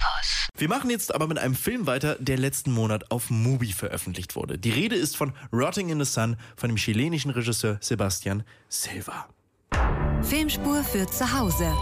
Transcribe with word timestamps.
Campus. 0.00 0.48
Wir 0.56 0.68
machen 0.68 0.90
jetzt 0.90 1.14
aber 1.14 1.26
mit 1.26 1.38
einem 1.38 1.54
Film 1.54 1.86
weiter, 1.86 2.16
der 2.18 2.38
letzten 2.38 2.72
Monat 2.72 3.10
auf 3.10 3.30
Mubi 3.30 3.72
veröffentlicht 3.72 4.36
wurde. 4.36 4.58
Die 4.58 4.70
Rede 4.70 4.96
ist 4.96 5.16
von 5.16 5.32
Rotting 5.52 5.88
in 5.88 6.02
the 6.02 6.10
Sun 6.10 6.36
von 6.56 6.68
dem 6.68 6.76
chilenischen 6.76 7.30
Regisseur 7.30 7.78
Sebastian 7.80 8.42
Silva. 8.68 9.28
Filmspur 10.22 10.82
für 10.84 11.06
zu 11.06 11.32
Hause. 11.32 11.72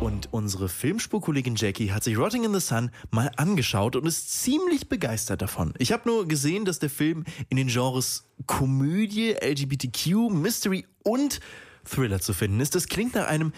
Und 0.00 0.32
unsere 0.32 0.68
Filmspurkollegin 0.68 1.54
Jackie 1.56 1.92
hat 1.92 2.04
sich 2.04 2.18
Rotting 2.18 2.44
in 2.44 2.52
the 2.52 2.60
Sun 2.60 2.90
mal 3.10 3.30
angeschaut 3.36 3.96
und 3.96 4.06
ist 4.06 4.42
ziemlich 4.42 4.88
begeistert 4.88 5.40
davon. 5.40 5.72
Ich 5.78 5.92
habe 5.92 6.08
nur 6.08 6.28
gesehen, 6.28 6.64
dass 6.64 6.78
der 6.78 6.90
Film 6.90 7.24
in 7.48 7.56
den 7.56 7.68
Genres 7.68 8.24
Komödie, 8.46 9.36
LGBTQ, 9.40 10.30
Mystery 10.30 10.86
und 11.04 11.40
Thriller 11.84 12.20
zu 12.20 12.32
finden 12.32 12.60
ist. 12.60 12.74
Das 12.74 12.88
klingt 12.88 13.14
nach 13.14 13.26
einem 13.26 13.52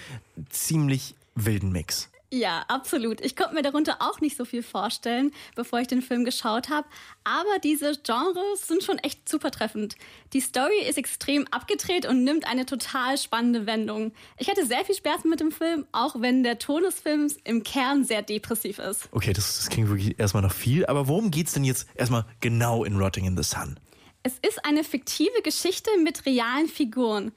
ziemlich 0.51 1.17
wilden 1.35 1.73
Mix. 1.73 2.11
Ja, 2.33 2.65
absolut. 2.67 3.21
Ich 3.21 3.37
konnte 3.37 3.55
mir 3.55 3.63
darunter 3.63 3.99
auch 4.01 4.21
nicht 4.21 4.37
so 4.37 4.45
viel 4.45 4.65
vorstellen, 4.65 5.31
bevor 5.55 5.81
ich 5.81 5.87
den 5.87 6.03
Film 6.03 6.25
geschaut 6.25 6.69
habe. 6.71 6.89
Aber 7.23 7.59
diese 7.63 7.93
Genres 8.03 8.67
sind 8.67 8.83
schon 8.83 8.99
echt 8.99 9.29
super 9.29 9.53
treffend. 9.53 9.95
Die 10.33 10.41
Story 10.41 10.81
ist 10.89 10.99
extrem 10.99 11.47
abgedreht 11.53 12.05
und 12.05 12.25
nimmt 12.25 12.47
eine 12.47 12.67
total 12.67 13.17
spannende 13.17 13.67
Wendung. 13.67 14.13
Ich 14.39 14.51
hatte 14.51 14.67
sehr 14.67 14.85
viel 14.85 14.97
Spaß 14.97 15.25
mit 15.25 15.39
dem 15.39 15.53
Film, 15.53 15.87
auch 15.93 16.21
wenn 16.21 16.43
der 16.43 16.59
Ton 16.59 16.83
des 16.83 16.99
Films 16.99 17.37
im 17.45 17.63
Kern 17.63 18.05
sehr 18.05 18.23
depressiv 18.23 18.81
ist. 18.81 19.09
Okay, 19.13 19.33
das, 19.33 19.59
das 19.59 19.69
klingt 19.71 19.89
wirklich 19.89 20.19
erstmal 20.19 20.43
noch 20.43 20.53
viel. 20.53 20.85
Aber 20.87 21.07
worum 21.07 21.31
geht's 21.31 21.53
denn 21.53 21.65
jetzt 21.65 21.87
erstmal 21.95 22.25
genau 22.41 22.85
in 22.85 22.97
Rotting 22.97 23.25
in 23.25 23.37
the 23.37 23.45
Sun? 23.45 23.79
Es 24.25 24.35
ist 24.41 24.65
eine 24.65 24.83
fiktive 24.83 25.43
Geschichte 25.43 25.91
mit 26.03 26.27
realen 26.27 26.67
Figuren. 26.67 27.31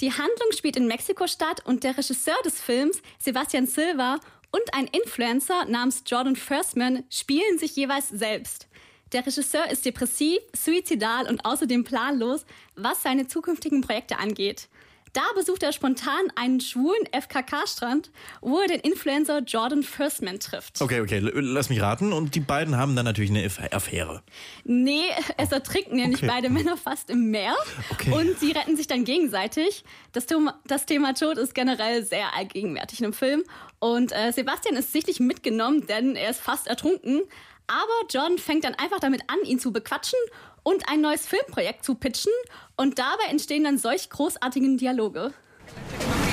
Die 0.00 0.12
Handlung 0.12 0.52
spielt 0.52 0.76
in 0.76 0.86
Mexiko 0.86 1.26
statt 1.26 1.62
und 1.64 1.82
der 1.82 1.96
Regisseur 1.96 2.36
des 2.44 2.60
Films, 2.60 3.00
Sebastian 3.18 3.66
Silva, 3.66 4.20
und 4.50 4.62
ein 4.72 4.86
Influencer 4.86 5.64
namens 5.66 6.02
Jordan 6.06 6.36
Firstman 6.36 7.04
spielen 7.10 7.58
sich 7.58 7.76
jeweils 7.76 8.08
selbst. 8.08 8.68
Der 9.12 9.24
Regisseur 9.24 9.70
ist 9.70 9.84
depressiv, 9.84 10.38
suizidal 10.54 11.28
und 11.28 11.44
außerdem 11.44 11.84
planlos, 11.84 12.44
was 12.74 13.02
seine 13.02 13.28
zukünftigen 13.28 13.80
Projekte 13.80 14.18
angeht. 14.18 14.68
Da 15.16 15.22
besucht 15.34 15.62
er 15.62 15.72
spontan 15.72 16.30
einen 16.34 16.60
schwulen 16.60 17.06
FKK-Strand, 17.10 18.10
wo 18.42 18.60
er 18.60 18.68
den 18.68 18.80
Influencer 18.80 19.38
Jordan 19.38 19.82
Firstman 19.82 20.38
trifft. 20.40 20.82
Okay, 20.82 21.00
okay, 21.00 21.20
lass 21.22 21.70
mich 21.70 21.80
raten. 21.80 22.12
Und 22.12 22.34
die 22.34 22.40
beiden 22.40 22.76
haben 22.76 22.94
dann 22.96 23.06
natürlich 23.06 23.30
eine 23.30 23.48
Affäre. 23.72 24.22
Nee, 24.64 25.04
es 25.38 25.52
ertrinken 25.52 25.96
nämlich 25.96 26.18
Okay. 26.18 26.26
beide 26.26 26.50
Männer 26.50 26.76
fast 26.76 27.08
im 27.08 27.30
Meer. 27.30 27.54
Okay. 27.92 28.12
Und 28.12 28.38
sie 28.38 28.52
retten 28.52 28.76
sich 28.76 28.88
dann 28.88 29.04
gegenseitig. 29.04 29.84
Das 30.12 30.26
Thema, 30.26 30.60
das 30.66 30.84
Thema 30.84 31.14
Tod 31.14 31.38
ist 31.38 31.54
generell 31.54 32.04
sehr 32.04 32.34
allgegenwärtig 32.36 32.98
in 33.00 33.04
dem 33.04 33.12
Film. 33.14 33.42
Und 33.78 34.12
äh, 34.12 34.32
Sebastian 34.32 34.76
ist 34.76 34.92
sichtlich 34.92 35.18
mitgenommen, 35.18 35.86
denn 35.86 36.14
er 36.14 36.28
ist 36.28 36.42
fast 36.42 36.66
ertrunken. 36.66 37.22
Aber 37.68 38.08
John 38.10 38.38
fängt 38.38 38.64
dann 38.64 38.74
einfach 38.74 39.00
damit 39.00 39.22
an, 39.28 39.38
ihn 39.44 39.58
zu 39.58 39.72
bequatschen 39.72 40.18
und 40.62 40.88
ein 40.88 41.00
neues 41.00 41.26
Filmprojekt 41.26 41.84
zu 41.84 41.94
pitchen. 41.94 42.32
Und 42.76 42.98
dabei 42.98 43.24
entstehen 43.30 43.64
dann 43.64 43.78
solch 43.78 44.08
großartigen 44.10 44.78
Dialoge. 44.78 45.32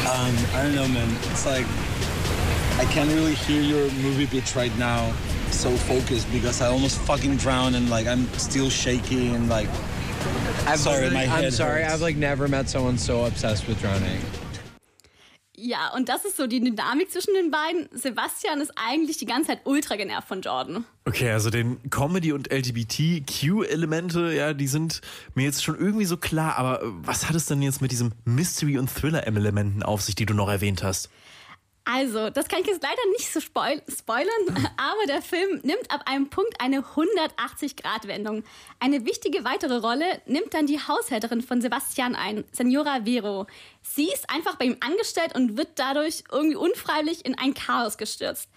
Um, 0.06 0.36
I 0.54 0.66
don't 0.66 0.73
know, 0.73 0.88
man. 0.88 1.09
It's 1.31 1.45
like 1.45 1.66
I 2.80 2.86
can't 2.94 3.11
really 3.14 3.34
hear 3.36 3.61
your 3.61 3.89
movie 4.02 4.28
pitch 4.28 4.56
right 4.56 4.76
now. 4.78 5.11
So 5.52 5.70
focused 5.70 6.31
because 6.31 6.61
I 6.61 6.67
almost 6.67 6.98
fucking 7.00 7.38
drowned 7.38 7.76
and 7.76 7.89
like 7.89 8.08
I'm 8.08 8.28
still 8.38 8.70
shaky 8.70 9.30
and 9.30 9.50
like. 9.50 9.70
I've 10.67 10.80
Sorry, 10.80 11.09
my 11.09 11.23
I'm 11.23 11.30
head 11.30 11.54
sorry. 11.54 11.81
hurts. 11.81 11.94
I've 11.95 12.02
like 12.02 12.16
never 12.16 12.48
met 12.48 12.70
someone 12.70 12.98
so 12.98 13.26
obsessed 13.26 13.67
with 13.67 13.80
drowning. 13.81 14.22
Ja, 15.66 15.94
und 15.95 16.09
das 16.09 16.25
ist 16.25 16.36
so 16.36 16.45
die 16.45 16.59
Dynamik 16.59 17.09
zwischen 17.09 17.33
den 17.36 17.50
beiden. 17.50 17.88
Sebastian 17.97 18.59
ist 18.59 18.73
eigentlich 18.75 19.16
die 19.16 19.25
ganze 19.25 19.47
Zeit 19.47 19.61
ultra 19.64 19.95
genervt 19.95 20.28
von 20.28 20.42
Jordan. 20.42 20.83
Okay, 21.05 21.31
also 21.31 21.50
den 21.50 21.78
Comedy- 21.89 22.33
und 22.33 22.52
LGBTQ-Elemente, 22.52 24.33
ja, 24.33 24.53
die 24.53 24.67
sind 24.67 25.00
mir 25.36 25.45
jetzt 25.45 25.64
schon 25.64 25.80
irgendwie 25.80 26.03
so 26.03 26.17
klar. 26.17 26.58
Aber 26.58 26.82
was 26.83 27.30
hat 27.30 27.36
es 27.38 27.45
denn 27.45 27.61
jetzt 27.61 27.82
mit 27.82 27.92
diesem 27.92 28.11
Mystery- 28.26 28.77
und 28.77 28.93
Thriller-Elementen 28.93 29.83
auf 29.83 30.02
sich, 30.02 30.15
die 30.15 30.26
du 30.26 30.33
noch 30.33 30.49
erwähnt 30.49 30.83
hast? 30.83 31.10
Also, 31.86 32.30
das 32.30 32.48
kann 32.48 32.61
ich 32.61 32.67
jetzt 32.67 32.82
leider 32.82 33.02
nicht 33.11 33.32
so 33.32 33.42
spoil 33.42 33.82
spoilern, 33.89 34.30
aber 34.77 35.05
der 35.08 35.21
Film 35.21 35.60
nimmt 35.64 35.92
ab 35.92 36.04
einem 36.05 36.30
Punkt 36.30 36.54
eine 36.61 36.80
180-Grad-Wendung. 36.80 38.44
Eine 38.80 39.05
wichtige 39.05 39.44
weitere 39.44 39.77
Rolle 39.77 40.05
nimmt 40.26 40.54
dann 40.54 40.66
die 40.66 40.80
Haushälterin 40.80 41.42
von 41.42 41.61
Sebastian 41.61 42.16
ein, 42.16 42.45
Senora 42.54 43.02
Vero. 43.04 43.48
Sie 43.82 44.10
ist 44.11 44.30
einfach 44.30 44.55
bei 44.55 44.66
ihm 44.66 44.77
angestellt 44.80 45.36
und 45.36 45.58
wird 45.58 45.71
dadurch 45.76 46.23
irgendwie 46.32 46.55
unfreiwillig 46.55 47.26
in 47.26 47.38
ein 47.38 47.54
Chaos 47.54 47.98
gestürzt. 47.98 48.50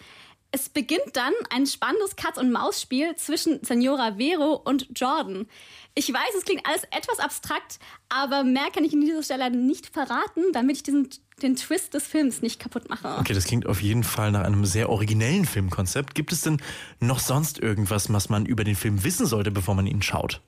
Es 0.57 0.71
beginnt 0.71 1.03
dann 1.13 1.35
ein 1.51 1.67
spannendes 1.67 2.17
Katz-und-Maus-Spiel 2.17 3.15
zwischen 3.17 3.63
Senora 3.63 4.15
Vero 4.17 4.55
und 4.55 4.89
Jordan. 4.99 5.47
Ich 5.95 6.11
weiß, 6.11 6.35
es 6.35 6.47
klingt 6.47 6.67
alles 6.67 6.85
etwas 6.85 7.19
abstrakt, 7.19 7.79
aber 8.09 8.43
mehr 8.43 8.71
kann 8.73 8.83
ich 8.83 8.95
an 8.95 9.03
dieser 9.03 9.23
Stelle 9.23 9.51
nicht 9.51 9.89
verraten, 9.89 10.41
damit 10.55 10.77
ich 10.77 10.83
diesen, 10.83 11.11
den 11.43 11.57
Twist 11.57 11.93
des 11.93 12.07
Films 12.07 12.41
nicht 12.41 12.59
kaputt 12.59 12.89
mache. 12.89 13.19
Okay, 13.19 13.35
das 13.35 13.45
klingt 13.45 13.67
auf 13.67 13.83
jeden 13.83 14.03
Fall 14.03 14.33
nach 14.33 14.45
einem 14.45 14.65
sehr 14.65 14.89
originellen 14.89 15.45
Filmkonzept. 15.45 16.15
Gibt 16.15 16.33
es 16.33 16.41
denn 16.41 16.63
noch 17.01 17.19
sonst 17.19 17.59
irgendwas, 17.59 18.11
was 18.11 18.31
man 18.31 18.47
über 18.47 18.65
den 18.65 18.77
Film 18.77 19.05
wissen 19.05 19.27
sollte, 19.27 19.51
bevor 19.51 19.75
man 19.75 19.87
ihn 19.87 20.01
schaut? 20.01 20.41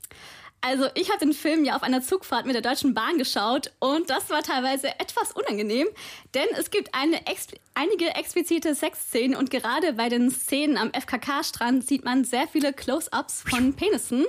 Also 0.61 0.87
ich 0.95 1.09
habe 1.11 1.21
den 1.21 1.33
Film 1.33 1.65
ja 1.65 1.77
auf 1.77 1.83
einer 1.83 2.03
Zugfahrt 2.03 2.45
mit 2.45 2.55
der 2.55 2.63
Deutschen 2.63 2.93
Bahn 2.93 3.17
geschaut 3.17 3.73
und 3.79 4.11
das 4.11 4.29
war 4.29 4.43
teilweise 4.43 4.89
etwas 4.99 5.33
unangenehm, 5.33 5.87
denn 6.35 6.47
es 6.59 6.71
gibt 6.71 6.95
eine 6.95 7.27
ex 7.27 7.47
einige 7.75 8.07
explizite 8.17 8.75
Sexszenen 8.75 9.37
und 9.37 9.51
gerade 9.51 9.93
bei 9.93 10.09
den 10.09 10.31
Szenen 10.33 10.77
am 10.77 10.93
FKK-Strand 10.93 11.87
sieht 11.87 12.05
man 12.05 12.25
sehr 12.25 12.49
viele 12.49 12.73
Close-ups 12.73 13.45
von 13.49 13.75
Penissen. 13.75 14.27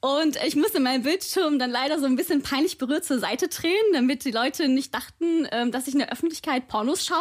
Und 0.00 0.38
ich 0.42 0.56
musste 0.56 0.80
meinen 0.80 1.02
Bildschirm 1.02 1.58
dann 1.58 1.70
leider 1.70 1.98
so 1.98 2.06
ein 2.06 2.16
bisschen 2.16 2.42
peinlich 2.42 2.78
berührt 2.78 3.04
zur 3.04 3.18
Seite 3.18 3.48
drehen, 3.48 3.84
damit 3.92 4.24
die 4.24 4.30
Leute 4.30 4.66
nicht 4.68 4.94
dachten, 4.94 5.46
ähm, 5.52 5.72
dass 5.72 5.88
ich 5.88 5.92
in 5.92 5.98
der 5.98 6.10
Öffentlichkeit 6.10 6.68
Pornos 6.68 7.04
schaue. 7.04 7.18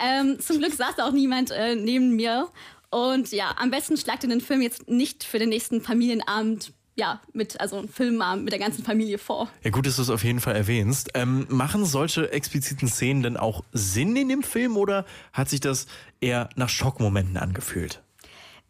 Ähm, 0.00 0.40
zum 0.40 0.58
Glück 0.58 0.74
saß 0.74 0.98
auch 0.98 1.12
niemand 1.12 1.52
äh, 1.52 1.76
neben 1.76 2.16
mir. 2.16 2.48
Und 2.90 3.30
ja, 3.30 3.54
am 3.56 3.70
besten 3.70 3.96
schlagt 3.96 4.24
ihr 4.24 4.28
den 4.28 4.40
Film 4.40 4.60
jetzt 4.60 4.88
nicht 4.88 5.22
für 5.22 5.38
den 5.38 5.50
nächsten 5.50 5.80
Familienabend, 5.80 6.72
ja, 6.96 7.20
mit, 7.32 7.60
also 7.60 7.78
einen 7.78 7.88
Filmabend 7.88 8.44
mit 8.44 8.52
der 8.52 8.60
ganzen 8.60 8.84
Familie 8.84 9.18
vor. 9.18 9.48
Ja, 9.62 9.70
gut, 9.70 9.86
dass 9.86 9.96
du 9.96 10.02
es 10.02 10.10
auf 10.10 10.24
jeden 10.24 10.40
Fall 10.40 10.56
erwähnst. 10.56 11.10
Ähm, 11.14 11.46
machen 11.48 11.84
solche 11.84 12.32
expliziten 12.32 12.88
Szenen 12.88 13.22
denn 13.22 13.36
auch 13.36 13.64
Sinn 13.72 14.16
in 14.16 14.28
dem 14.28 14.42
Film 14.42 14.76
oder 14.76 15.06
hat 15.32 15.48
sich 15.48 15.60
das 15.60 15.86
eher 16.20 16.48
nach 16.56 16.68
Schockmomenten 16.68 17.36
angefühlt? 17.36 18.02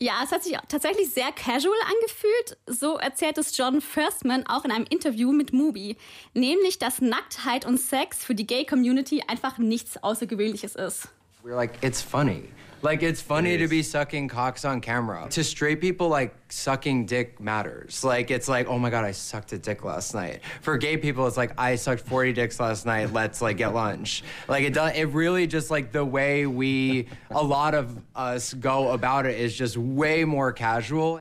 Ja, 0.02 0.14
es 0.24 0.32
hat 0.32 0.42
sich 0.42 0.56
tatsächlich 0.68 1.12
sehr 1.12 1.30
casual 1.32 1.76
angefühlt. 1.86 2.56
So 2.66 2.96
erzählt 2.96 3.36
es 3.36 3.54
John 3.54 3.82
Firstman 3.82 4.46
auch 4.46 4.64
in 4.64 4.70
einem 4.70 4.86
Interview 4.88 5.30
mit 5.30 5.52
Mubi. 5.52 5.98
Nämlich, 6.32 6.78
dass 6.78 7.02
Nacktheit 7.02 7.66
und 7.66 7.78
Sex 7.78 8.24
für 8.24 8.34
die 8.34 8.46
Gay-Community 8.46 9.24
einfach 9.28 9.58
nichts 9.58 10.02
Außergewöhnliches 10.02 10.74
ist. 10.74 11.10
We're 11.42 11.56
like, 11.56 11.78
it's 11.82 12.02
funny. 12.02 12.50
Like, 12.82 13.02
it's 13.02 13.20
funny 13.20 13.58
to 13.58 13.68
be 13.68 13.82
sucking 13.82 14.28
cocks 14.28 14.64
on 14.64 14.80
camera. 14.80 15.26
To 15.30 15.44
straight 15.44 15.80
people, 15.80 16.08
like, 16.08 16.34
sucking 16.48 17.06
dick 17.06 17.40
matters. 17.40 18.02
Like, 18.04 18.30
it's 18.30 18.48
like, 18.48 18.68
oh 18.68 18.78
my 18.78 18.88
god, 18.88 19.04
I 19.04 19.12
sucked 19.12 19.52
a 19.52 19.58
dick 19.58 19.84
last 19.84 20.14
night. 20.14 20.40
For 20.62 20.76
gay 20.78 20.96
people, 20.96 21.26
it's 21.26 21.36
like, 21.36 21.52
I 21.58 21.76
sucked 21.76 22.06
40 22.06 22.32
dicks 22.32 22.58
last 22.58 22.86
night, 22.86 23.12
let's, 23.12 23.42
like, 23.42 23.58
get 23.58 23.74
lunch. 23.74 24.22
Like, 24.48 24.64
it 24.64 24.72
does, 24.72 24.92
it 24.94 25.04
really 25.08 25.46
just, 25.46 25.70
like, 25.70 25.92
the 25.92 26.04
way 26.04 26.46
we, 26.46 27.08
a 27.30 27.42
lot 27.42 27.74
of 27.74 27.98
us 28.14 28.54
go 28.54 28.92
about 28.92 29.26
it 29.26 29.38
is 29.38 29.54
just 29.54 29.76
way 29.76 30.24
more 30.24 30.52
casual. 30.52 31.20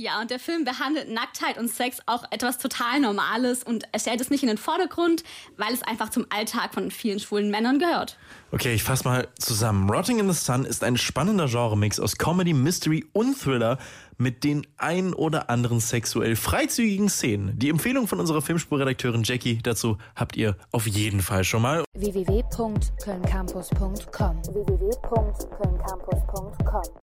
Ja, 0.00 0.20
und 0.22 0.30
der 0.30 0.38
Film 0.38 0.64
behandelt 0.64 1.10
Nacktheit 1.10 1.58
und 1.58 1.68
Sex 1.68 1.98
auch 2.06 2.24
etwas 2.30 2.56
total 2.56 3.00
Normales 3.00 3.62
und 3.62 3.84
er 3.92 4.00
stellt 4.00 4.22
es 4.22 4.30
nicht 4.30 4.42
in 4.42 4.48
den 4.48 4.56
Vordergrund, 4.56 5.24
weil 5.58 5.74
es 5.74 5.82
einfach 5.82 6.08
zum 6.08 6.24
Alltag 6.30 6.72
von 6.72 6.90
vielen 6.90 7.20
schwulen 7.20 7.50
Männern 7.50 7.78
gehört. 7.78 8.16
Okay, 8.50 8.72
ich 8.72 8.82
fasse 8.82 9.04
mal 9.04 9.28
zusammen. 9.38 9.90
Rotting 9.90 10.18
in 10.18 10.32
the 10.32 10.34
Sun 10.34 10.64
ist 10.64 10.82
ein 10.84 10.96
spannender 10.96 11.48
Genremix 11.48 12.00
aus 12.00 12.16
Comedy, 12.16 12.54
Mystery 12.54 13.04
und 13.12 13.38
Thriller 13.38 13.76
mit 14.16 14.42
den 14.42 14.66
ein 14.78 15.12
oder 15.12 15.50
anderen 15.50 15.80
sexuell 15.80 16.34
freizügigen 16.34 17.10
Szenen. 17.10 17.58
Die 17.58 17.68
Empfehlung 17.68 18.08
von 18.08 18.20
unserer 18.20 18.40
Filmspurredakteurin 18.40 19.22
Jackie 19.22 19.58
dazu 19.62 19.98
habt 20.16 20.34
ihr 20.34 20.56
auf 20.72 20.86
jeden 20.86 21.20
Fall 21.20 21.44
schon 21.44 21.60
mal. 21.60 21.84
www.kölncampus.com 21.92 24.42
www.kölncampus.com 24.46 26.90